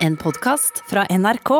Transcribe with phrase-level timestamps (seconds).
[0.00, 1.50] En podkast fra NRK.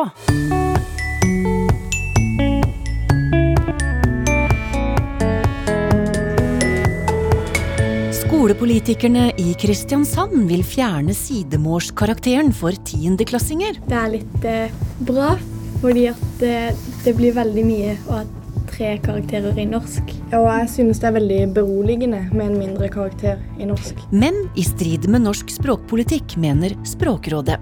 [8.17, 13.77] Skolepolitikerne i Kristiansand vil fjerne sidemålskarakteren for tiendeklassinger.
[13.85, 14.73] Det er litt eh,
[15.05, 15.35] bra,
[15.83, 16.59] fordi at det,
[17.05, 18.40] det blir veldig mye og ha
[18.81, 20.13] tre karakterer i norsk.
[20.33, 23.99] Og jeg synes det er veldig beroligende med en mindre karakter i norsk.
[24.09, 27.59] Men i strid med norsk språkpolitikk, mener Språkrådet.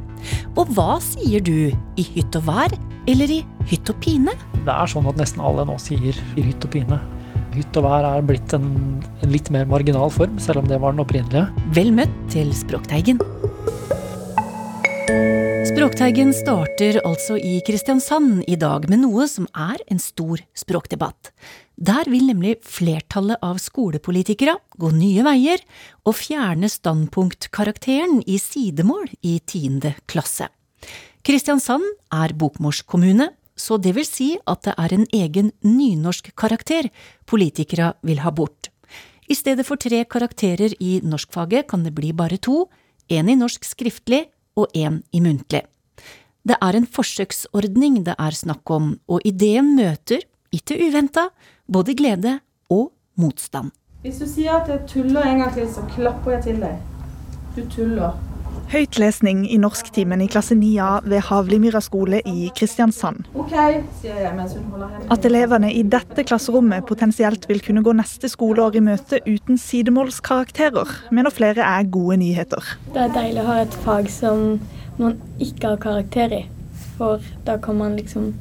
[0.56, 2.76] Og hva sier du i hytt og vær
[3.10, 4.36] eller i hytt og pine?
[4.64, 7.00] Det er sånn at nesten alle nå sier i hytt og pine.
[7.56, 8.70] Hytt og vær er blitt en,
[9.20, 11.48] en litt mer marginal form, selv om det var den opprinnelige.
[11.76, 13.20] Vel møtt til Språkteigen.
[15.80, 21.30] Språkteigen starter altså i Kristiansand i dag med noe som er en stor språkdebatt.
[21.80, 25.62] Der vil nemlig flertallet av skolepolitikere gå nye veier
[26.04, 30.50] og fjerne standpunktkarakteren i sidemål i tiende klasse.
[31.24, 36.90] Kristiansand er bokmålskommune, så det vil si at det er en egen nynorskkarakter
[37.24, 38.68] politikere vil ha bort.
[39.32, 42.66] I stedet for tre karakterer i norskfaget kan det bli bare to,
[43.08, 44.26] én i norsk skriftlig
[44.58, 45.66] og én i muntlig.
[46.48, 50.24] Det er en forsøksordning det er snakk om, og ideen møter,
[50.56, 51.28] ikke uventa,
[51.68, 52.40] både glede
[52.70, 53.72] og motstand.
[54.02, 56.80] Hvis du sier at jeg tuller en gang til, så klapper jeg til deg.
[57.58, 58.16] Du tuller.
[58.70, 63.26] Høytlesning i norsktimen i klasse 9A ved Havlimyra skole i Kristiansand.
[65.10, 70.92] At elevene i dette klasserommet potensielt vil kunne gå neste skoleår i møte uten sidemålskarakterer,
[71.10, 72.76] mener flere er gode nyheter.
[72.94, 74.60] Det er deilig å ha et fag som
[75.02, 76.44] man ikke har karakter i.
[77.00, 78.36] For da kan man liksom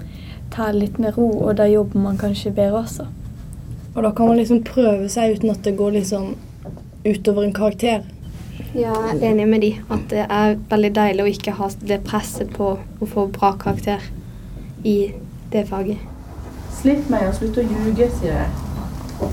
[0.53, 3.09] ta litt med ro, og da jobber man kanskje bedre også.
[3.95, 6.35] Og da kan man liksom prøve seg uten at det går liksom
[7.09, 8.05] utover en karakter.
[8.77, 9.73] Ja, jeg er enig med de.
[9.89, 14.03] At det er veldig deilig å ikke ha det presset på å få bra karakter
[14.85, 15.15] i
[15.53, 16.01] det faget.
[16.79, 18.65] Slipp meg og slutt å ljuge, sier jeg.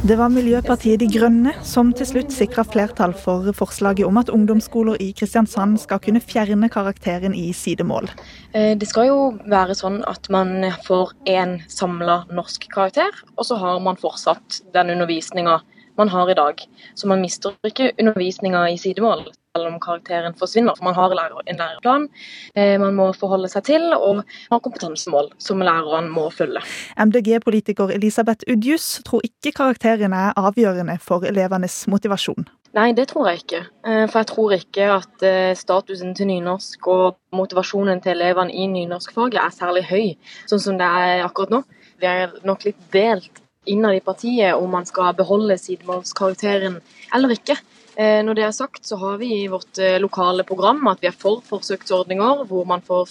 [0.02, 4.98] Det var Miljøpartiet De Grønne som til slutt sikra flertall for forslaget om at ungdomsskoler
[5.04, 8.09] i Kristiansand skal kunne fjerne karakteren i sidemål.
[8.55, 13.59] Eh, Det skal jo være sånn at man får én samla norsk karakter, og så
[13.61, 15.59] har man fortsatt den undervisninga
[15.98, 16.61] man har i dag.
[16.95, 20.76] Så man mister ikke undervisninga i sidemål selv om karakteren forsvinner.
[20.76, 22.10] For man har en læreplan
[22.56, 26.64] eh, man må forholde seg til, og har kompetansemål som læreren må følge.
[27.00, 32.48] MDG-politiker Elisabeth Udjus tror ikke karakteren er avgjørende for elevenes motivasjon.
[32.76, 33.62] Nei, det tror jeg ikke.
[33.88, 38.67] Eh, For jeg tror ikke at eh, statusen til nynorsk og motivasjonen til elevene i
[38.67, 40.14] nynorskfaget er særlig høy,
[40.50, 41.64] sånn som det er akkurat nå.
[42.04, 46.81] Vi er nok litt delt innad i partiet om man skal beholde sidemålskarakteren
[47.15, 47.58] eller ikke.
[47.95, 51.08] Eh, Når det er sagt, så har vi i vårt eh, lokale program at vi
[51.08, 53.08] er for forsøksordninger hvor man får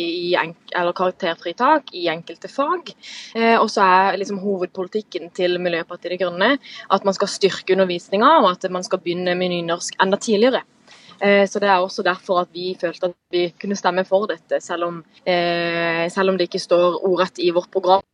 [0.00, 0.32] i,
[0.96, 2.94] karakterfritak i enkelte fag.
[3.36, 6.58] Eh, Og så er liksom hovedpolitikken til Miljøpartiet De Grønne
[6.90, 10.64] at man skal styrke undervisninga, og at man skal begynne med nynorsk enda tidligere.
[11.18, 14.84] Så det er også derfor at vi følte at vi kunne stemme for dette, selv
[14.84, 18.04] om, selv om det ikke står ordrett i vårt program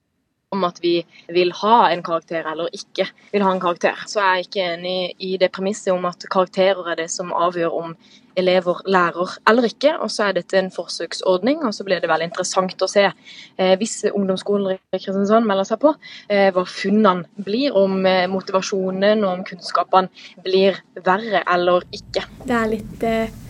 [0.54, 0.96] om at vi
[1.34, 4.04] vil ha en karakter eller ikke vil ha en karakter.
[4.08, 7.80] Så jeg er ikke enig i det premisset om at karakterer er det som avgjør
[7.82, 7.96] om
[8.36, 9.94] elever lærer eller ikke.
[10.02, 13.74] Og så er dette en forsøksordning, og så blir det veldig interessant å se eh,
[13.80, 15.94] hvis ungdomsskolen i Kristiansand melder seg på,
[16.28, 22.26] eh, hva funnene blir, om eh, motivasjonen og om kunnskapene blir verre eller ikke.
[22.44, 23.40] Det er litt eh,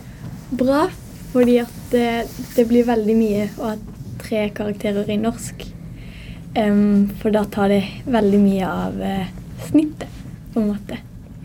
[0.55, 0.85] bra,
[1.33, 2.09] fordi at det,
[2.55, 3.77] det blir veldig mye å ha
[4.25, 5.74] tre karakterer i norsk.
[6.55, 9.25] Em, for da tar det veldig mye av uh,
[9.67, 10.21] snittet,
[10.53, 10.97] på en måte.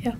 [0.04, 0.12] Ja.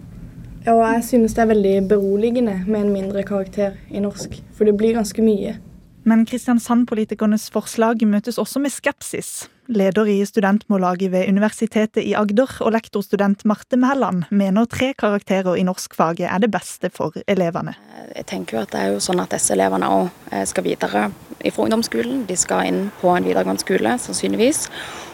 [0.72, 4.74] Og jeg synes det er veldig beroligende med en mindre karakter i norsk, for det
[4.80, 5.54] blir ganske mye.
[6.02, 9.44] Men Kristiansand-politikernes forslag møtes også med skepsis.
[9.70, 15.62] Leder i studentmållaget ved Universitetet i Agder og lektorstudent Marte Mæland mener tre karakterer i
[15.62, 17.76] norskfaget er det beste for elevene.
[18.16, 20.08] Jeg tenker jo at det er jo sånn at disse elevene òg
[20.50, 22.24] skal videre fra ungdomsskolen.
[22.26, 24.64] De skal inn på en videregående skole, sannsynligvis.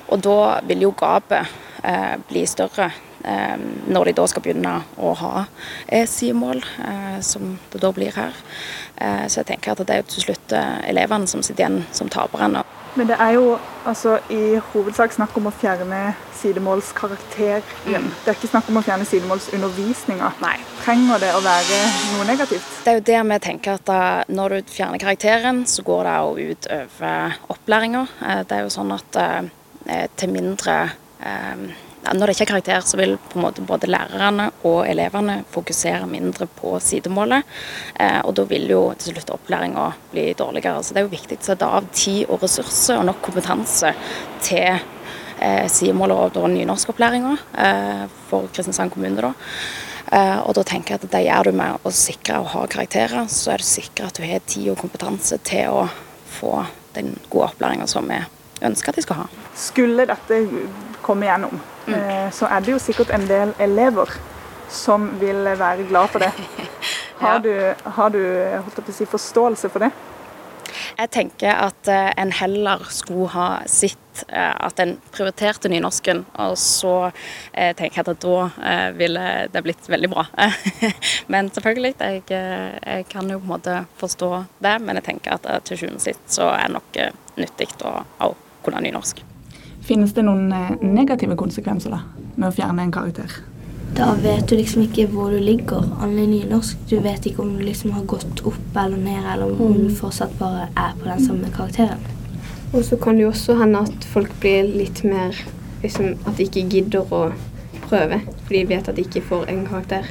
[0.08, 1.52] Og da vil jo gapet
[1.84, 2.88] eh, bli større
[3.28, 3.60] eh,
[3.92, 5.44] når de da skal begynne å ha
[6.08, 8.40] sidemål, eh, som det da blir her.
[8.96, 11.82] Eh, så jeg tenker at det er jo til slutt eh, elevene som sitter igjen
[11.92, 12.64] som taperne.
[12.96, 18.06] Men det er jo altså i hovedsak snakk om å fjerne sidemålskarakteren.
[18.24, 20.30] Det er ikke snakk om å fjerne sidemålsundervisninga.
[20.80, 21.80] Trenger det å være
[22.14, 22.70] noe negativt?
[22.84, 24.00] Det er jo det vi tenker at da,
[24.32, 28.06] når du fjerner karakteren, så går det jo ut over opplæringa.
[28.22, 30.78] Eh, Det er jo sånn at eh, til mindre
[31.20, 31.66] eh,
[32.14, 36.06] når det ikke er karakter, så vil på en måte både lærerne og elevene fokusere
[36.10, 37.46] mindre på sidemålet.
[37.94, 40.82] Eh, og da vil jo til slutt opplæringa bli dårligere.
[40.82, 43.92] Så det er jo viktig å sette av tid og ressurser og nok kompetanse
[44.44, 47.34] til eh, sidemålet og nynorskopplæringa
[47.66, 49.30] eh, for Kristiansand kommune.
[49.30, 49.34] da.
[50.46, 53.50] Og da tenker jeg at det gjør du med å sikre å ha karakterer, så
[53.50, 55.88] er du sikker at du har tid og kompetanse til å
[56.30, 56.60] få
[56.94, 58.20] den gode opplæringa som vi
[58.64, 59.28] ønsker at de skal ha.
[59.56, 60.40] Skulle dette
[61.04, 61.92] komme igjennom, mm.
[61.94, 64.16] uh, så er det jo sikkert en del elever
[64.72, 66.32] som vil være glad for det.
[67.16, 69.90] Har du, har du si, forståelse for det?
[70.96, 76.56] Jeg tenker at eh, en heller skulle ha sett eh, at en prioriterte nynorsken, og
[76.60, 76.94] så
[77.52, 80.26] eh, tenker jeg at da ville det blitt veldig bra.
[81.32, 84.32] men selvfølgelig, jeg, jeg, kan jo på en måte forstå
[84.64, 87.00] det, men jeg tenker at til sjuende og sist så er det nok
[87.36, 88.34] nyttig å, å
[88.66, 89.22] kunne nynorsk.
[89.86, 90.50] Finnes det noen
[90.82, 92.02] negative konsekvenser da,
[92.34, 93.38] med å fjerne en karakter?
[93.96, 96.80] Da vet du liksom ikke hvor du ligger an i nynorsk.
[96.90, 100.34] Du vet ikke om du liksom har gått opp eller ned, eller om du fortsatt
[100.40, 102.02] bare er på den samme karakteren.
[102.74, 105.36] Og så kan det jo også hende at folk blir litt mer
[105.82, 107.30] liksom, At de ikke gidder å
[107.86, 110.10] prøve, for de vet at de ikke får en karakter.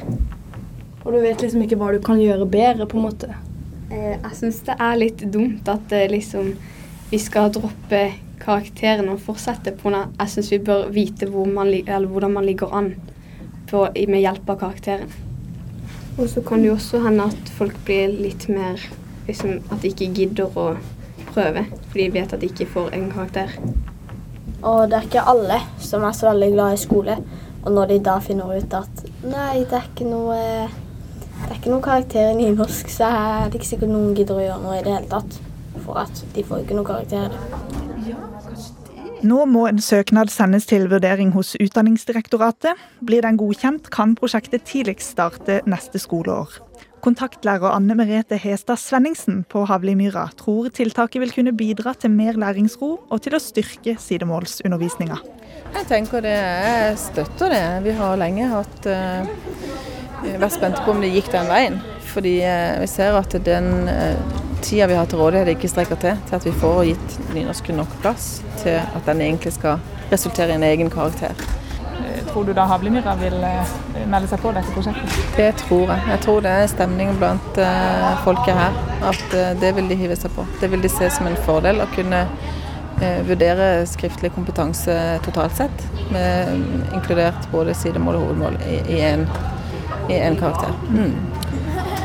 [1.03, 3.33] Og du vet liksom ikke hva du kan gjøre bedre, på en måte.
[3.91, 6.55] Eh, jeg syns det er litt dumt at eh, liksom
[7.11, 8.05] vi skal droppe
[8.41, 9.91] karakteren og fortsette på.
[9.93, 11.71] Jeg syns vi bør vite hvor man,
[12.07, 12.93] hvordan man ligger an
[13.69, 15.11] på, med hjelp av karakteren.
[16.17, 18.79] Og så kan det jo også hende at folk blir litt mer
[19.27, 20.69] liksom, At de ikke gidder å
[21.33, 23.51] prøve, fordi de vet at de ikke får en karakter.
[24.63, 27.17] Og det er ikke alle som er så veldig glad i skole.
[27.65, 30.39] Og når de da finner ut at nei, det er ikke noe
[31.35, 34.45] det er ikke noen karakter i nynorsk, så er det ikke sikkert noen gidder å
[34.45, 35.41] gjøre noe i det hele tatt.
[35.83, 37.84] For at de får ikke noen karakter.
[39.25, 42.77] Nå må en søknad sendes til vurdering hos Utdanningsdirektoratet.
[43.01, 46.59] Blir den godkjent, kan prosjektet tidligst starte neste skoleår.
[47.01, 52.91] Kontaktlærer Anne Merete Hestad Svenningsen på Havlimyra tror tiltaket vil kunne bidra til mer læringsro
[52.99, 55.17] og til å styrke sidemålsundervisninga.
[55.73, 57.65] Jeg tenker det, jeg støtter det.
[57.87, 61.81] Vi har lenge hatt, uh, vært spente på om det gikk den veien.
[62.15, 64.15] Fordi uh, vi ser at den uh,
[64.63, 67.91] tida vi har til rådighet ikke strekker til til at vi får gitt nynorsken nok
[68.01, 71.35] plass til at den egentlig skal resultere i en egen karakter.
[72.31, 73.69] Tror du da Havlimyra vil eh,
[74.11, 75.13] melde seg på dette prosjektet?
[75.37, 76.03] Det tror jeg.
[76.11, 77.59] Jeg tror det er stemning blant
[78.25, 78.75] folket her.
[79.07, 80.43] At det vil de hive seg på.
[80.59, 82.25] Det vil de se som en fordel å kunne
[83.29, 85.87] vurdere skriftlig kompetanse totalt sett.
[86.11, 86.59] Med,
[86.97, 88.99] inkludert både sidemål og hovedmål i
[90.19, 90.75] én karakter.
[90.91, 91.34] Mm.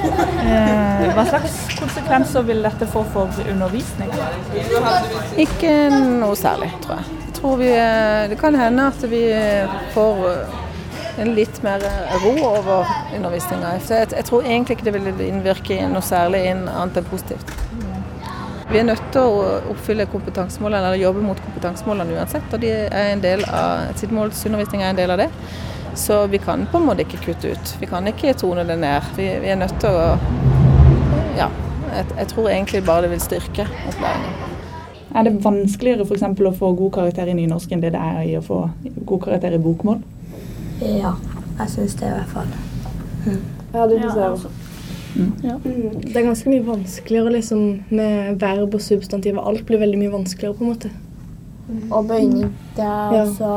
[0.00, 4.10] Eh, hva slags konsekvenser vil dette få for undervisning?
[5.40, 7.18] Ikke noe særlig, tror jeg.
[7.26, 9.22] jeg tror vi, eh, det kan hende at vi
[9.94, 11.84] får eh, litt mer
[12.24, 13.76] ro over undervisninga.
[13.90, 17.56] Jeg, tror egentlig ikke det vil innvirke noe særlig inn annet enn positivt.
[18.70, 22.52] Vi er nødt til å oppfylle kompetansemålene, eller jobbe mot kompetansemålene uansett.
[22.54, 25.30] og de er en del av, Sidemålsundervisning er en del av det.
[25.94, 27.74] Så vi kan på en måte ikke kutte ut.
[27.80, 29.10] Vi kan ikke tone det ned.
[29.16, 30.14] Vi, vi er nødt til å
[31.38, 31.50] Ja.
[31.90, 34.50] Jeg, jeg, tror egentlig bare det vil styrke opplæringen.
[35.14, 36.22] Er det vanskeligere f.eks.
[36.22, 38.60] å få god karakter i nynorsk enn det det er i å få
[39.08, 39.98] god karakter i bokmål?
[40.80, 41.16] Ja,
[41.58, 42.52] jeg syns det i hvert fall.
[43.26, 43.40] Mm.
[43.74, 44.52] Ja, det syns jeg også.
[45.16, 45.32] Mm.
[45.42, 45.56] Ja.
[45.64, 46.00] Mm.
[46.06, 49.42] Det er ganske mye vanskeligere liksom, med verb og substantiv.
[49.42, 50.92] Alt blir veldig mye vanskeligere, på en måte.
[51.90, 52.54] Og bøyning.
[52.76, 53.24] Det er ja.
[53.26, 53.50] også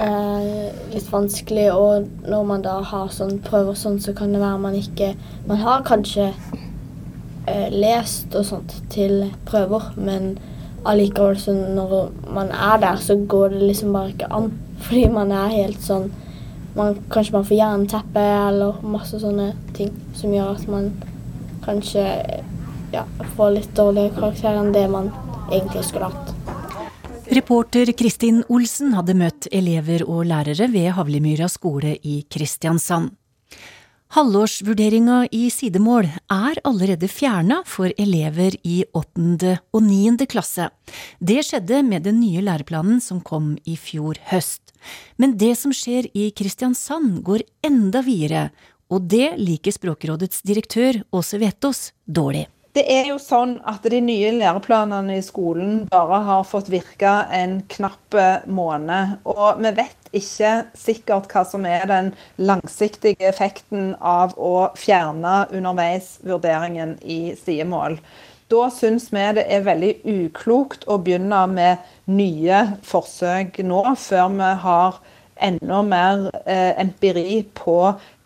[0.00, 1.68] eh, litt vanskelig.
[1.74, 5.14] Og når man da har sånn prøver sånn, så kan det være man ikke
[5.48, 6.30] Man har kanskje
[7.46, 10.36] eh, lest og sånt til prøver, men
[10.88, 14.52] allikevel så når man er der, så går det liksom bare ikke an.
[14.86, 16.10] Fordi man er helt sånn
[16.76, 20.92] man, Kanskje man får jernteppe eller masse sånne ting som gjør at man
[21.64, 22.04] kanskje
[22.94, 23.04] ja,
[23.36, 25.10] får litt dårligere karakter enn det man
[25.50, 26.29] egentlig skulle hatt.
[27.30, 33.12] Reporter Kristin Olsen hadde møtt elever og lærere ved Havlimyra skole i Kristiansand.
[34.16, 40.72] Halvårsvurderinga i sidemål er allerede fjerna for elever i åttende og niende klasse.
[41.22, 44.74] Det skjedde med den nye læreplanen som kom i fjor høst.
[45.14, 48.48] Men det som skjer i Kristiansand går enda videre,
[48.90, 52.48] og det liker Språkrådets direktør Åse Vetås dårlig.
[52.70, 57.56] Det er jo sånn at de nye læreplanene i skolen bare har fått virke en
[57.72, 58.14] knapp
[58.46, 59.16] måned.
[59.26, 67.00] Og vi vet ikke sikkert hva som er den langsiktige effekten av å fjerne underveisvurderingen
[67.02, 67.98] i sidemål.
[68.50, 74.54] Da syns vi det er veldig uklokt å begynne med nye forsøk nå, før vi
[74.62, 75.02] har
[75.40, 77.76] enda mer eh, empiri på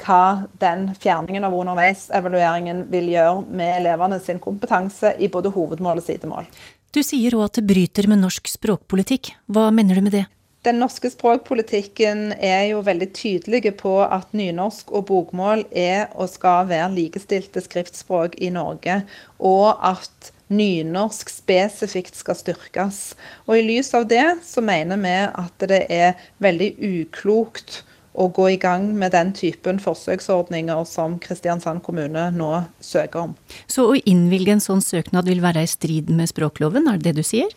[0.05, 0.25] hva
[0.61, 6.49] den fjerningen av underveisevalueringen vil gjøre med elevene sin kompetanse i både hovedmål og sidemål.
[6.95, 9.33] Du sier òg at det bryter med norsk språkpolitikk.
[9.51, 10.27] Hva mener du med det?
[10.65, 16.71] Den norske språkpolitikken er jo veldig tydelig på at nynorsk og bokmål er og skal
[16.71, 19.03] være likestilte skriftspråk i Norge,
[19.45, 23.01] og at nynorsk spesifikt skal styrkes.
[23.49, 27.83] Og I lys av det så mener vi at det er veldig uklokt
[28.15, 33.35] å gå i gang med den typen forsøksordninger som Kristiansand kommune nå søker om.
[33.67, 37.25] Så å innvilge en sånn søknad vil være i strid med språkloven, er det det
[37.25, 37.51] du sier?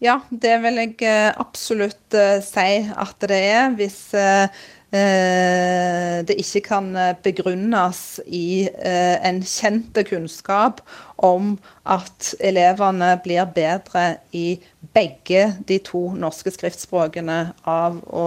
[0.00, 3.72] Ja, det vil jeg eh, absolutt uh, si at det er.
[3.76, 4.46] Hvis uh,
[4.90, 6.88] det ikke kan
[7.22, 10.80] begrunnes i en kjent kunnskap
[11.22, 11.52] om
[11.86, 14.58] at elevene blir bedre i
[14.90, 17.38] begge de to norske skriftspråkene
[17.70, 18.26] av å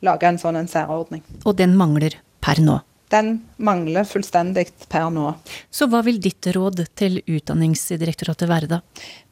[0.00, 1.20] lage en sånn en særordning.
[1.44, 2.80] Og den mangler per nå?
[3.12, 5.32] Den mangler fullstendig per nå.
[5.70, 8.80] Så hva vil ditt råd til Utdanningsdirektoratet være, da?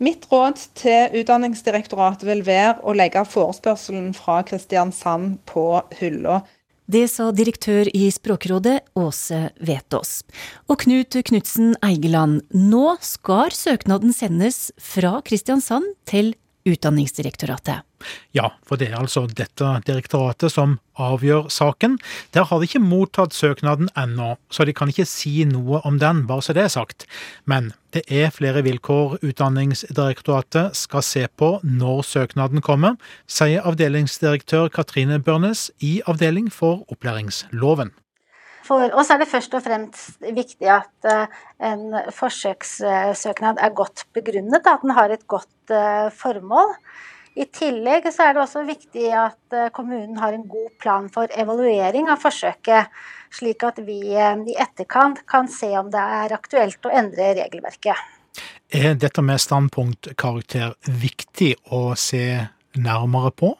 [0.02, 5.68] Mitt råd til Utdanningsdirektoratet vil være å legge forespørselen fra Kristiansand på
[6.00, 6.42] hylla.
[6.87, 10.21] Det sa direktør i Språkrådet, Åse Vetås.
[10.71, 17.85] Og Knut Knutsen Eigeland, nå skal søknaden sendes fra Kristiansand til Utdanningsdirektoratet.
[18.37, 21.96] Ja, for det er altså dette direktoratet som avgjør saken.
[22.37, 26.25] Der har de ikke mottatt søknaden ennå, så de kan ikke si noe om den,
[26.28, 27.06] bare så det er sagt.
[27.44, 35.20] Men det er flere vilkår Utdanningsdirektoratet skal se på når søknaden kommer, sier avdelingsdirektør Katrine
[35.23, 37.94] Børnes i Avdeling for opplæringsloven.
[38.66, 41.35] For oss er det først og fremst viktig at eh,
[41.68, 46.75] en forsøkssøknad er godt begrunnet, at den har et godt eh, formål.
[47.37, 51.30] I tillegg så er det også viktig at eh, kommunen har en god plan for
[51.38, 52.90] evaluering av forsøket,
[53.37, 58.02] slik at vi i etterkant kan se om det er aktuelt å endre regelverket.
[58.75, 62.25] Er dette med standpunktkarakter viktig å se
[62.75, 63.54] nærmere på?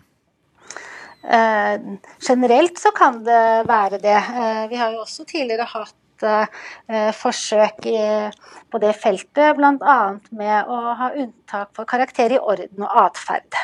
[1.27, 1.81] Eh,
[2.29, 4.17] generelt så kan det være det.
[4.17, 7.99] Eh, vi har jo også tidligere hatt eh, forsøk i,
[8.71, 9.97] på det feltet, bl.a.
[10.31, 13.59] med å ha unntak for karakter i orden og atferd.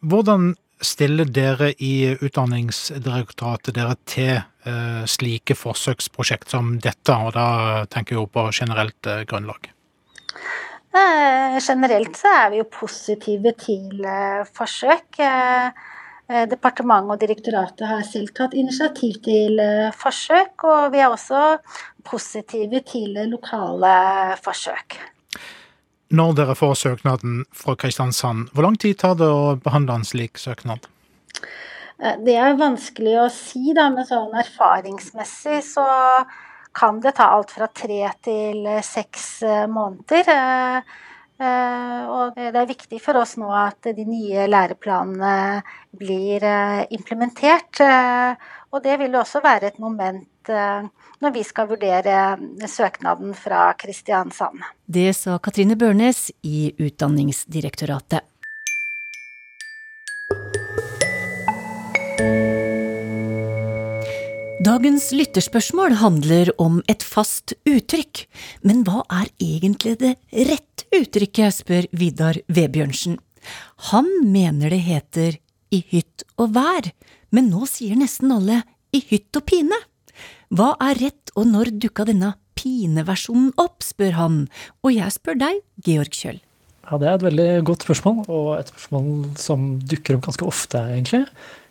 [0.00, 8.16] Hvordan stiller dere i Utdanningsdirektoratet dere til eh, slike forsøksprosjekt som dette, og da tenker
[8.16, 9.68] jeg jo på generelt grunnlag?
[10.96, 14.08] Eh, generelt så er vi jo positive til
[14.56, 15.20] forsøk.
[16.28, 21.54] Eh, departementet og direktoratet har selv tatt initiativ til eh, forsøk, og vi er også
[22.04, 23.92] positive til lokale
[24.44, 24.98] forsøk.
[26.12, 30.36] Når dere får søknaden fra Kristiansand, hvor lang tid tar det å behandle en slik
[30.40, 30.84] søknad?
[31.96, 35.88] Eh, det er vanskelig å si, da, men sånn erfaringsmessig så
[36.76, 39.30] kan det ta alt fra tre til seks
[39.72, 40.84] måneder.
[41.38, 45.62] Eh, og det er viktig for oss nå at de nye læreplanene
[45.94, 47.78] blir eh, implementert.
[47.84, 52.38] Eh, og det vil også være et moment når vi skal vurdere
[52.72, 54.62] søknaden fra Kristiansand.
[54.88, 58.24] Det sa Katrine Børnes i Utdanningsdirektoratet.
[64.68, 68.26] Dagens lytterspørsmål handler om et fast uttrykk.
[68.66, 73.14] Men hva er egentlig det rette uttrykket, spør Vidar Vebjørnsen.
[73.88, 75.38] Han mener det heter
[75.72, 76.90] i hytt og vær,
[77.32, 78.58] men nå sier nesten alle
[78.92, 79.78] i hytt og pine.
[80.52, 84.36] Hva er rett, og når dukka denne pineversjonen opp, spør han,
[84.82, 86.42] og jeg spør deg, Georg Kjøll.
[86.84, 89.08] Ja, Det er et veldig godt spørsmål, og et spørsmål
[89.40, 91.24] som dukker opp ganske ofte, egentlig.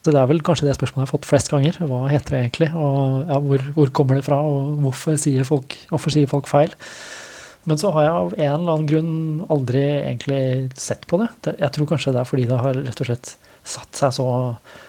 [0.08, 1.78] Så det er vel kanskje det spørsmålet jeg har fått flest ganger.
[1.84, 5.76] Hva heter det egentlig, og ja, hvor, hvor, kommer det fra, og hvorfor sier, folk,
[5.90, 6.72] hvorfor sier folk feil?
[7.68, 9.18] Men så har jeg av en eller annen grunn
[9.52, 10.40] aldri egentlig
[10.80, 11.28] sett på det.
[11.58, 13.34] Jeg tror kanskje det er fordi det har rett og slett
[13.68, 14.30] satt seg så,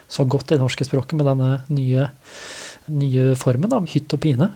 [0.07, 2.07] så godt i det norske språket med denne nye,
[2.95, 4.53] nye formen, da, hytt og pine.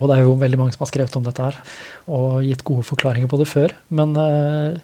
[0.00, 1.60] Og det er jo veldig mange som har skrevet om dette her
[2.08, 3.76] og gitt gode forklaringer på det før.
[3.92, 4.80] Men eh,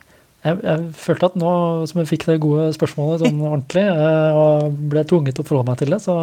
[0.47, 1.53] jeg, jeg, følte at nå
[1.91, 5.73] som jeg fikk det gode spørsmålet sånn ordentlig, eh, og ble tvunget til å forholde
[5.73, 6.19] meg til det, så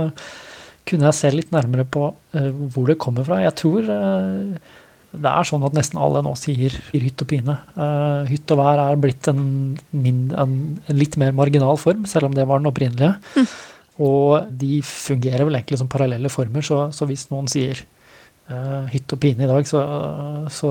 [0.89, 3.38] kunne jeg se litt nærmere på uh, hvor det kommer fra.
[3.39, 4.72] Jeg tror uh,
[5.13, 7.53] det er sånn at nesten alle nå sier hytt og pine.
[8.25, 9.44] Hytt og vær er blitt en,
[9.94, 10.56] en, en,
[10.89, 13.13] litt mer marginal form, selv om det var den opprinnelige.
[13.38, 13.51] Mm.
[14.01, 17.84] Og de fungerer vel egentlig som parallelle former, så, så hvis noen sier
[18.91, 19.81] hytt og pine i dag, så,
[20.51, 20.69] så,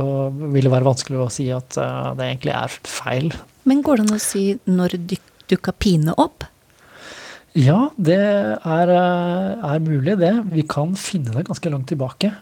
[0.53, 3.31] vil det være vanskelig å si at uh, det egentlig er feil.
[3.69, 6.45] Men går det an å si når dukka pine opp?
[7.59, 10.35] Ja, det er, er, mulig, det.
[10.55, 12.33] Vi kan finne det ganske langt tilbake.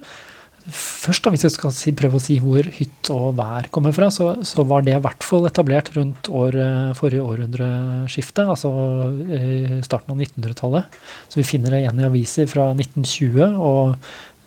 [0.70, 4.06] Først, da, hvis jeg skal si, prøve å si hvor hytt og vær kommer fra,
[4.14, 6.58] så, så var det i hvert fall etablert rundt år,
[6.98, 8.70] forrige århundreskifte, altså
[9.82, 11.00] starten av 1900-tallet.
[11.26, 13.96] Så vi finner det igjen i aviser fra 1920, og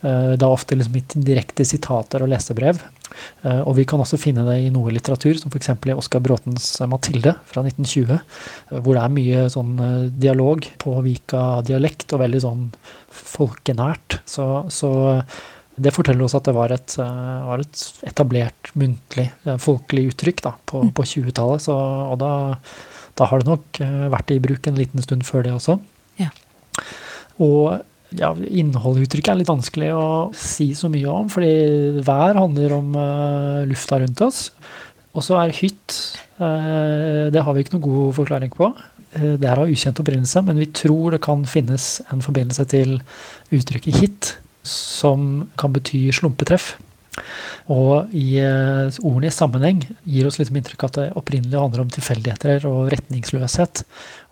[0.04, 2.82] uh, er ofte liksom direkte sitater og lesebrev.
[3.44, 5.74] Uh, og vi kan også finne det i noe litteratur, som f.eks.
[5.74, 9.74] i Oskar Bråtens 'Mathilde' fra 1920, uh, hvor det er mye sånn
[10.20, 12.70] dialog på Vika-dialekt, og veldig sånn
[13.14, 14.22] folkenært.
[14.30, 14.94] Så, så
[15.76, 20.44] det forteller oss at det var et, eh, var et etablert muntlig, eh, folkelig uttrykk
[20.46, 20.92] da, på, mm.
[20.94, 21.70] på 20-tallet.
[21.74, 22.34] Og da,
[23.18, 25.80] da, har det nok eh, vært i bruk en liten stund før det også.
[26.22, 26.30] Ja.
[27.42, 27.82] Og
[28.20, 32.76] ja, innholdet i uttrykket er litt vanskelig å si så mye om, fordi vær handler
[32.78, 34.48] om uh, lufta rundt oss.
[35.14, 35.98] Og så er hytt
[36.42, 38.72] uh, Det har vi ikke noen god forklaring på.
[39.18, 42.98] Uh, det er av ukjent opprinnelse, men vi tror det kan finnes en forbindelse til
[43.54, 44.34] uttrykket hit
[44.68, 46.76] som kan bety slumpetreff.
[47.70, 52.66] Og i ordene i sammenheng gir oss liksom inntrykk at det opprinnelig handler om tilfeldigheter
[52.66, 53.84] og retningsløshet.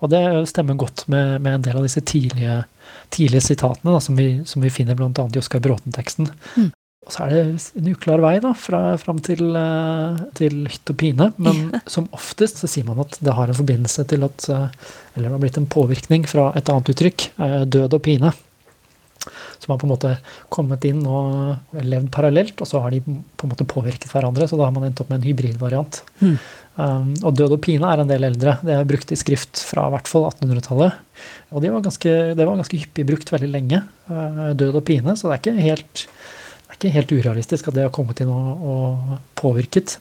[0.02, 2.64] Og det stemmer godt med, med en del av disse tidlige,
[3.14, 5.12] tidlige sitatene da, som, vi, som, vi, finner bl.a.
[5.12, 6.30] i Oskar Bråten-teksten.
[6.58, 6.70] Mm.
[7.02, 11.00] Og så er det en uklar vei da, fra, fram til, uh, til hytt og
[11.02, 11.32] pine.
[11.42, 11.82] Men ja.
[11.96, 14.70] som oftest så sier man at det har en forbindelse til at uh,
[15.16, 17.32] Eller det har blitt en påvirkning fra et annet uttrykk,
[17.68, 18.32] død og pine
[19.60, 20.16] som har på en måte
[20.50, 24.48] kommet inn og levd parallelt, og så har de på en måte påvirket hverandre.
[24.50, 26.02] Så da har man endt opp med en hybridvariant.
[26.24, 26.38] Mm.
[26.80, 28.56] Um, og død og pine er en del eldre.
[28.64, 31.02] Det er brukt i skrift fra hvert fall 1800-tallet.
[31.52, 33.82] Og det var, ganske, det var ganske hyppig brukt veldig lenge.
[34.08, 35.18] Uh, død og pine.
[35.20, 36.06] Så det er ikke helt,
[36.70, 39.98] er ikke helt urealistisk at det har kommet inn og, og, påvirket.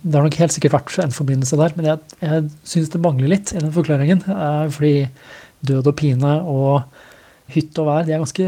[0.00, 3.32] Det har nok helt sikkert vært en forbindelse der, men jeg, jeg syns det mangler
[3.32, 4.24] litt i den forklaringen.
[4.28, 4.94] Uh, fordi
[5.64, 7.00] død og pine og
[7.50, 8.46] hytt og vær de er ganske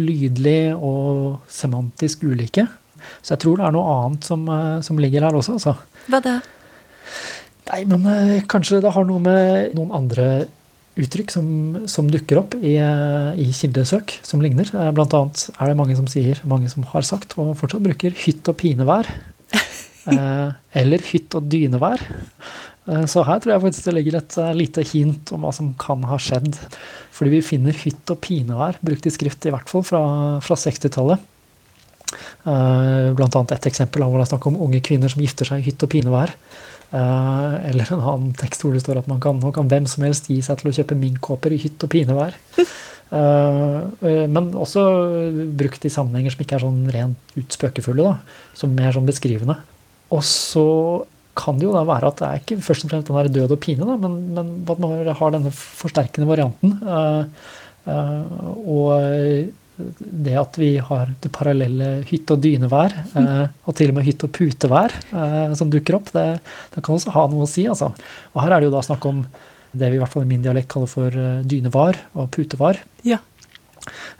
[0.00, 2.66] lydlig og semantisk ulike.
[3.22, 5.58] Så jeg tror det er noe annet som, eh, som ligger her også.
[5.58, 5.76] Altså.
[6.06, 6.36] Hva da?
[7.66, 10.26] Nei, men eh, kanskje det har noe med noen andre
[10.96, 11.48] uttrykk som,
[11.90, 14.70] som dukker opp i, eh, i, kildesøk, som ligner.
[14.96, 18.46] Blant annet er det mange som sier, mange som har sagt, og fortsatt bruker hytt
[18.52, 19.10] og pinevær.
[20.80, 22.02] eller hytt og dynevær.
[23.10, 26.18] Så her tror jeg faktisk det ligger et lite hint om hva som kan ha
[26.22, 26.52] skjedd
[27.16, 30.02] fordi vi finner hytt og pinevær brukt i skrift, i hvert fall fra,
[30.44, 31.24] fra 60-tallet.
[32.46, 35.62] Eh, blant annet et eksempel hvor det er snakk om unge kvinner som gifter seg
[35.62, 36.34] i hytt og pinevær.
[36.86, 40.04] Uh, eller en annen tekst hvor det står at man kan, nå kan hvem som
[40.06, 42.36] helst gi seg til å kjøpe minkkåper i hytt og pinevær.
[43.10, 43.90] Uh,
[44.36, 44.84] men også
[45.58, 49.58] brukt i sammenhenger som ikke er sånn rent ut spøkefulle, da, som mer sånn beskrivende.
[50.14, 50.64] Og så
[51.36, 53.58] kan det jo da være at det er ikke først og fremst den der død
[53.58, 56.78] og pine, da, men, men at man har denne forsterkende varianten.
[58.62, 58.94] Og
[59.76, 64.28] det at vi har det parallelle hytte- og dynevær, uh, og til og med hytte-
[64.28, 64.94] og putevær
[65.58, 66.26] som dukker opp, det,
[66.74, 67.66] det, kan også ha noe å si.
[67.68, 67.92] Altså.
[68.34, 69.24] Og her er det jo da snakk om
[69.76, 72.80] det vi i hvert fall i min dialekt kaller for dynevar og putevar.
[73.04, 73.20] Ja.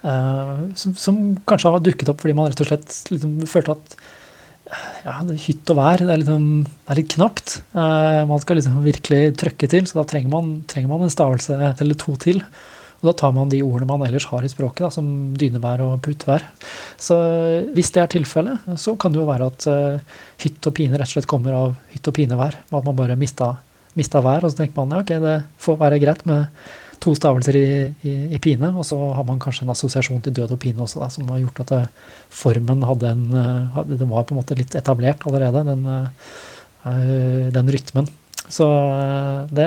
[0.03, 3.97] Som, som, kanskje har dukket opp fordi man rett og slett liksom følte at
[5.07, 5.17] ja,
[5.47, 6.03] hytt og vær.
[6.03, 7.59] Det er, liksom, det er litt knapt.
[7.73, 11.99] Man skal liksom virkelig trøkke til, så da trenger man, trenger man, en stavelse eller
[12.01, 12.43] to til.
[13.07, 16.47] Da tar man de ordene man ellers har i språket, da, som dynevær og puttevær.
[17.01, 17.19] Så
[17.77, 21.09] hvis det er tilfellet, så kan det jo være at uh, hytt og pine rett
[21.09, 22.59] og slett kommer av hytt og pinevær.
[22.71, 23.53] At man bare mista,
[23.99, 24.45] mista vær.
[24.45, 26.51] Og så tenker man ja, ok, det får være greit med
[27.03, 27.69] to stavelser i,
[28.09, 31.03] i, i, pine, og så har man kanskje en assosiasjon til død og pine også,
[31.03, 31.81] da, som har gjort at det,
[32.33, 37.75] formen hadde en eh, Den var på en måte litt etablert allerede, den, uh, den
[37.75, 38.09] rytmen.
[38.53, 38.67] Så
[39.51, 39.67] det,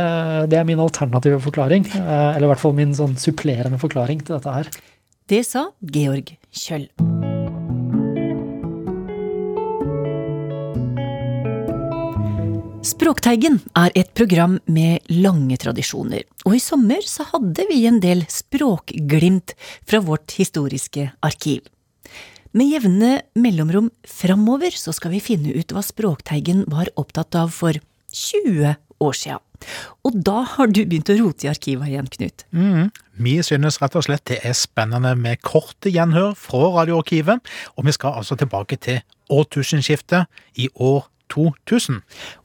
[0.51, 4.37] det, er min alternative forklaring, uh, eller i hvert fall min sånn supplerende forklaring til
[4.37, 4.71] dette her.
[5.29, 6.87] Det sa Georg Kjøll.
[12.89, 18.23] Språkteigen er et program med lange tradisjoner, og i sommer så hadde vi en del
[18.31, 19.53] språkglimt
[19.87, 21.67] fra vårt historiske arkiv.
[22.55, 27.77] Med jevne mellomrom framover så skal vi finne ut hva Språkteigen var opptatt av for
[28.13, 29.37] 20 år sia.
[30.07, 32.45] Og da har du begynt å rote i arkiva igjen, Knut.
[32.55, 32.89] Mm.
[33.19, 37.43] Vi synes rett og slett det er spennende med korte gjenhør fra Radioarkivet,
[37.75, 41.99] og vi skal altså tilbake til årtusenskiftet i år 2000.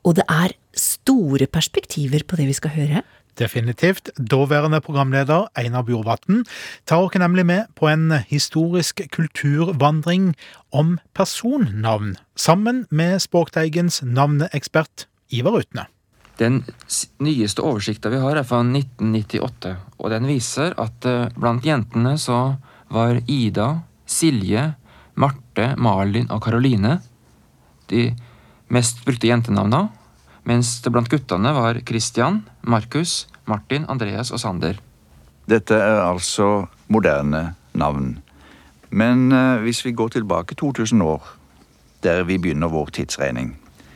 [0.04, 3.04] Og det er store perspektiver på det vi skal høre.
[3.38, 4.10] Definitivt.
[4.18, 6.44] Daværende programleder Einar Bjorvatn
[6.86, 10.34] tar oss nemlig med på en historisk kulturvandring
[10.70, 15.86] om personnavn, sammen med Språkteigens navneekspert Ivar Utne.
[16.36, 16.64] Den
[17.22, 22.56] nyeste oversikta vi har, er fra 1998, og den viser at eh, blant jentene så
[22.90, 23.68] var Ida,
[24.06, 24.72] Silje,
[25.14, 26.98] Marte, Malin og Karoline
[27.86, 28.08] de
[28.72, 29.88] mest brukte jentenavna,
[30.48, 34.80] mens det blant guttene var Christian, Markus, Martin, Andreas og Sander.
[35.46, 38.16] Dette er altså moderne navn.
[38.90, 41.22] Men eh, hvis vi går tilbake 2000 år,
[42.02, 43.54] der vi begynner vår tidsregning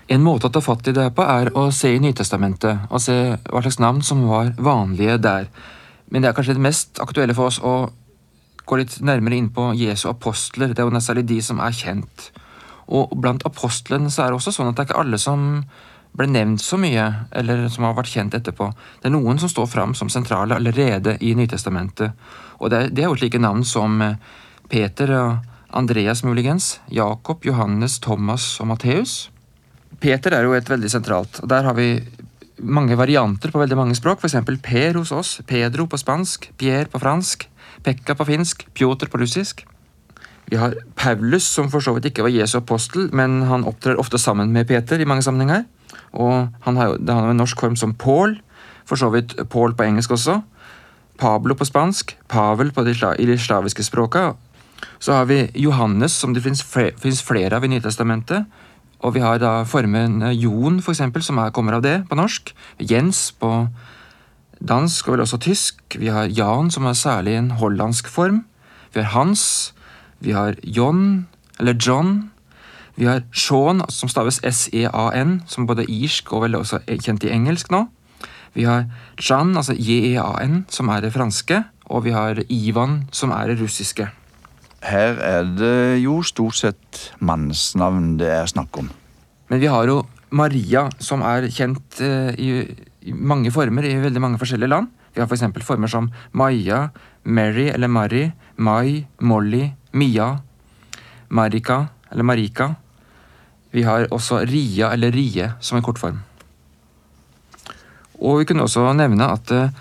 [0.09, 3.16] En måte å ta fatt i det på er å se i Nytestamentet og se
[3.44, 5.51] hva slags navn som var vanlige der.
[6.09, 7.90] Men det er kanskje det mest aktuelle for oss å
[8.68, 10.73] gå litt nærmere inn på Jesu apostler.
[10.73, 12.31] Det er jo særlig de som er kjent.
[12.88, 15.47] Og blant apostlene så er det også sånn at det er ikke alle som
[16.16, 17.05] ble nevnt så mye,
[17.37, 18.71] eller som har vært kjent etterpå.
[19.03, 22.16] Det er noen som står fram som sentrale allerede i Nytestamentet.
[22.59, 24.16] Og det er, det er jo slike navn som eh,
[24.73, 29.29] Peter og Andreas muligens, Jakob, Johannes, Thomas og Matteus.
[30.00, 31.40] Peter er jo et veldig sentralt.
[31.42, 32.02] og Der har vi
[32.58, 34.22] mange varianter på veldig mange språk.
[34.22, 34.37] F.eks.
[34.62, 37.48] Per hos oss, Pedro på spansk, Pierre på fransk,
[37.82, 39.64] Pekka på finsk, Pjotr på russisk.
[40.48, 44.18] Vi har Paulus, som for så vidt ikke var Jesu apostel, men han opptrer ofte
[44.18, 45.66] sammen med Peter i mange sammenhenger.
[46.12, 48.38] Og han har jo har en norsk form som Paul,
[48.88, 50.40] for så vidt Paul på engelsk også.
[51.18, 54.34] Pablo på spansk, Pavel på de, i de slaviske språka.
[54.98, 58.46] Så har vi Johannes, som det fins flere av i Nytestamentet.
[58.98, 62.50] Og vi har da formen Jon, for eksempel, som er, kommer av det på norsk.
[62.82, 63.68] Jens på
[64.58, 65.98] dansk og vel også tysk.
[65.98, 68.42] Vi har Jan, som er særlig en hollandsk form.
[68.94, 69.74] Vi har Hans,
[70.18, 71.28] vi har John,
[71.61, 72.30] eller John.
[72.96, 77.30] Vi har Sean, som staves S-E-A-N, som både irsk og vel også er kjent i
[77.30, 77.84] engelsk nå.
[78.54, 78.88] Vi har
[79.22, 81.62] Jan, altså J-E-A-N, som er det franske.
[81.87, 84.08] Og vi har Ivan, som er det russiske.
[84.88, 88.88] Her er det jo stort sett mannsnavn det er snakk om.
[89.48, 92.64] Men vi har jo Maria, som er kjent uh, i,
[93.12, 94.90] mange former i veldig mange forskjellige land.
[95.14, 95.46] Vi har f.eks.
[95.57, 96.88] For former som Maja,
[97.24, 100.29] Mary eller Mari, Mai, Molly, Mia,
[101.29, 102.74] Marika eller Marika.
[103.70, 106.22] Vi har også Ria eller Rie som en kortform.
[108.18, 109.74] Og vi kunne også nevne at eh,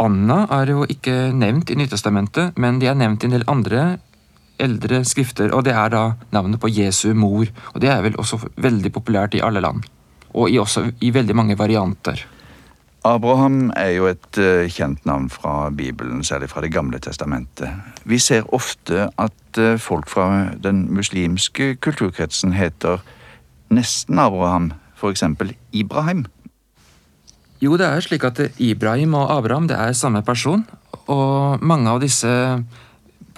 [0.00, 3.82] Anna er jo ikke nevnt i Nytestamentet, men de er nevnt i en del andre
[4.60, 6.02] eldre skrifter, og det er da
[6.34, 7.48] navnet på Jesu mor.
[7.74, 9.82] Og det er vel også veldig populært i alle land,
[10.34, 12.26] og i også i veldig mange varianter.
[13.04, 17.70] Abraham er jo et uh, kjent navn fra Bibelen, særlig fra Det gamle testamentet.
[18.04, 23.00] Vi ser ofte at uh, folk fra den muslimske kulturkretsen heter
[23.70, 25.24] nesten Abraham, f.eks.
[25.72, 26.26] Ibrahim.
[27.60, 30.66] Jo, det er slik at Ibrahim og Abraham det er samme person,
[31.06, 32.28] og mange av disse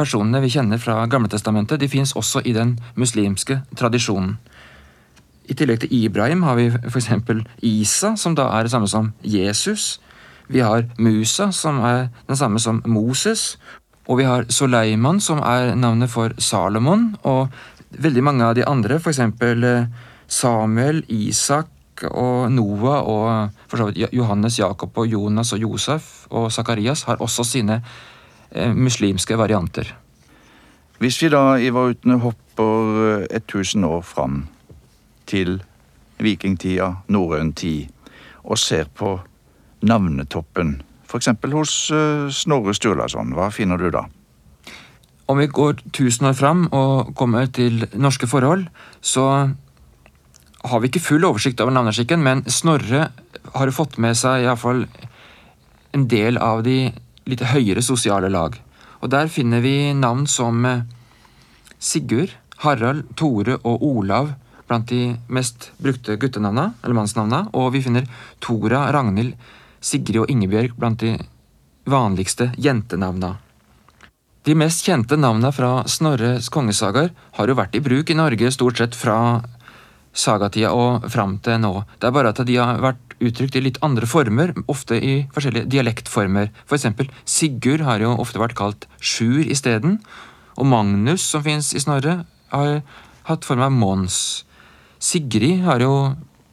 [0.02, 4.36] personene vi kjenner fra Gamletestamentet, de fins også i den muslimske tradisjonen.
[5.50, 7.10] I tillegg til Ibrahim har vi f.eks.
[7.66, 10.00] Isa, som da er det samme som Jesus.
[10.52, 13.56] Vi har Musa, som er den samme som Moses.
[14.08, 17.12] Og vi har Soleiman, som er navnet for Salomon.
[17.22, 17.48] Og
[17.90, 19.20] veldig mange av de andre, f.eks.
[19.20, 19.86] Eh,
[20.32, 23.26] Samuel, Isak og Noah og
[23.68, 27.82] for så vidt Johannes, Jakob og Jonas og Josef og Sakarias, har også sine
[28.54, 29.94] muslimske varianter.
[31.02, 34.44] Hvis vi da, Ivar Utne, hopper 1000 år fram
[35.26, 35.56] til
[36.22, 37.88] vikingtida, norrøn tid,
[38.44, 39.16] og ser på
[39.82, 40.76] navnetoppen,
[41.08, 41.28] f.eks.
[41.52, 44.04] hos uh, Snorre Sturlason, hva finner du da?
[45.26, 48.66] Om vi går 1000 år fram og kommer til norske forhold,
[49.00, 49.26] så
[50.64, 53.08] har vi ikke full oversikt over navneskikken, men Snorre
[53.54, 54.84] har fått med seg iallfall
[55.92, 56.92] en del av de
[57.28, 58.58] litt høyere sosiale lag.
[59.02, 60.84] Og Der finner vi navn som eh,
[61.78, 62.30] Sigurd,
[62.62, 64.34] Harald, Tore og Olav
[64.68, 68.06] blant de mest brukte guttenavna, eller mannsnavna, og vi finner
[68.40, 69.34] Tora, Ragnhild,
[69.82, 71.16] Sigrid og Ingebjørg blant de
[71.90, 73.34] vanligste jentenavna.
[74.46, 78.80] De mest kjente navna fra Snorres kongesagaer har jo vært i bruk i Norge stort
[78.80, 79.18] sett fra
[80.12, 81.74] sagatida og fram til nå.
[81.98, 85.70] Det er bare at de har vært uttrykt i litt andre former, ofte i forskjellige
[85.72, 86.50] dialektformer.
[86.66, 90.00] For eksempel Sigurd har jo ofte vært kalt Sjur isteden.
[90.58, 92.82] Og Magnus, som fins i Snorre, har
[93.28, 94.44] hatt form av Mons.
[95.02, 95.94] Sigrid har jo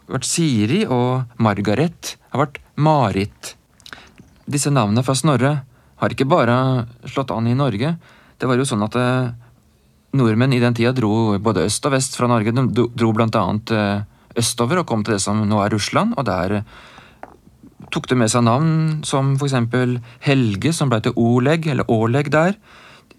[0.09, 3.53] vært Siri, og Margaret har vært Marit.
[4.49, 5.51] Disse navnene fra Snorre
[5.99, 7.93] har ikke bare slått an i Norge.
[8.39, 9.33] Det var jo sånn at eh,
[10.17, 12.55] Nordmenn i den tida dro både øst og vest fra Norge.
[12.55, 13.35] De dro blant
[13.75, 16.13] Eh, østover og kom til det som nå er Russland.
[16.17, 16.63] og der eh,
[17.91, 19.55] tok det med seg navn som f.eks.
[20.21, 22.59] Helge, som ble til Oleg, eller Åleg der.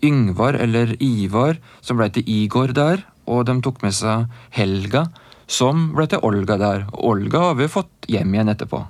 [0.03, 3.05] Yngvar eller Ivar, som ble til Igor der.
[3.27, 5.09] Og de tok med seg Helga,
[5.51, 8.85] som ble til Olga der, Olga har vi fått hjem igjen etterpå.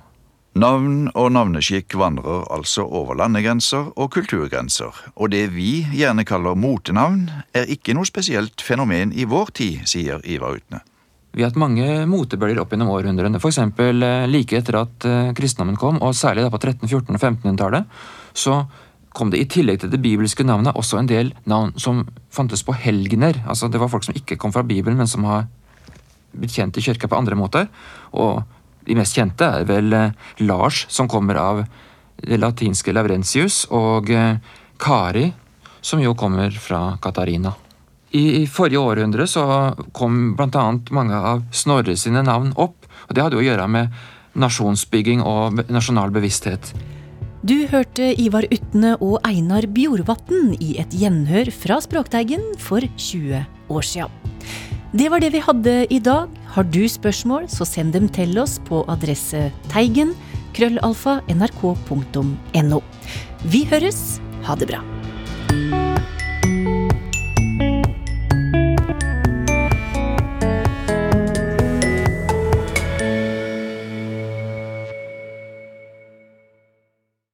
[0.61, 7.29] Navn og navneskikk vandrer altså over landegrenser og kulturgrenser, og det vi gjerne kaller motenavn,
[7.55, 10.83] er ikke noe spesielt fenomen i vår tid, sier Ivar Utne.
[11.31, 13.39] Vi har hatt mange motebølger opp gjennom århundrene.
[13.39, 13.61] F.eks.
[13.63, 18.01] Eh, like etter at eh, kristendommen kom, og særlig da på 13-, 14- og 1500-tallet,
[18.35, 18.57] så
[19.15, 22.75] kom det i tillegg til det bibelske navnet også en del navn som fantes på
[22.75, 23.39] helgener.
[23.47, 25.47] Altså Det var folk som ikke kom fra Bibelen, men som har
[26.35, 27.71] blitt kjent i kirka på andre måter.
[28.11, 28.43] Og
[28.87, 31.63] de mest kjente er vel eh, Lars, som kommer av
[32.21, 34.11] det latinske Laurentius, og
[34.77, 35.23] Kari,
[35.81, 37.55] som jo kommer fra Katarina.
[38.11, 39.43] I forrige århundre så
[39.95, 40.65] kom bl.a.
[40.91, 42.87] mange av Snorre sine navn opp.
[43.07, 43.93] og Det hadde jo å gjøre med
[44.35, 46.73] nasjonsbygging og nasjonal bevissthet.
[47.41, 53.41] Du hørte Ivar Utne og Einar Bjorvatn i et gjenhør fra Språkteigen for 20
[53.73, 54.13] år siden.
[54.91, 56.29] Det var det vi hadde i dag.
[56.51, 60.11] Har du spørsmål, så send dem til oss på adresse teigen
[60.53, 62.81] krøllalfa nrk.no.
[63.47, 64.19] Vi høres.
[64.45, 65.00] Ha det bra.